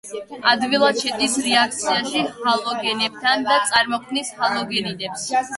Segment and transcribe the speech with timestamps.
[0.51, 5.33] ადვილად შედის რეაქციაში ჰალოგენებთან, და წარმოქმნის ჰალოგენიდებს.